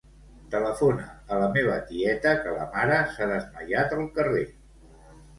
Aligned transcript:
Telefona 0.53 1.03
a 1.33 1.35
la 1.41 1.49
meva 1.57 1.75
tieta, 1.91 2.31
que 2.45 2.53
la 2.55 2.63
mare 2.77 2.95
s'ha 3.11 3.27
desmaiat 3.33 3.93
al 3.99 4.07
carrer. 4.17 4.43